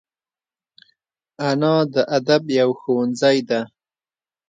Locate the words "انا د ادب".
1.47-2.43